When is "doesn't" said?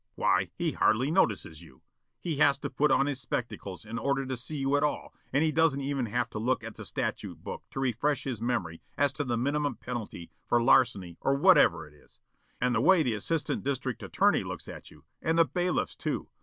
5.51-5.79